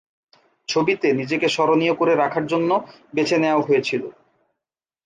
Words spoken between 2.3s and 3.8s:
জন্য বেছে নেয়া